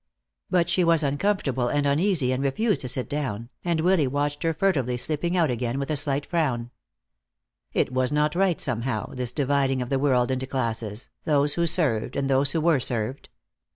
[0.49, 4.51] But she was uncomfortable and uneasy and refused to sit down, and Willy watched her
[4.51, 6.71] furtively slipping out again with a slight frown.
[7.71, 12.15] It was not right, somehow, this dividing of the world into classes, those who served
[12.15, 13.29] and those who were served.